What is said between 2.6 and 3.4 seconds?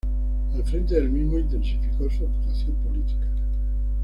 política.